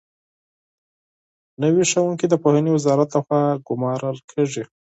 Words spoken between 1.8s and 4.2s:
ښوونکي د پوهنې وزارت لخوا ګومارل